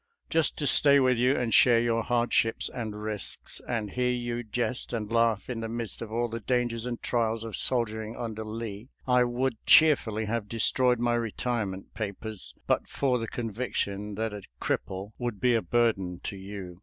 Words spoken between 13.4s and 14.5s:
viction that a